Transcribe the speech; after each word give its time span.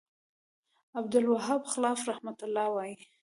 ب: 0.93 0.97
عبدالوهاب 0.97 1.63
خلاف 1.73 2.01
رحمه 2.09 2.37
الله 2.43 2.67
وایی 2.71 2.95